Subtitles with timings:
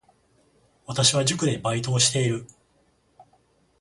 [0.87, 2.47] 私は塾でバイトをしている